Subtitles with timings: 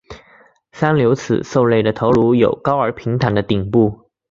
[0.71, 4.09] 三瘤齿兽类的头颅有高而平坦的顶部。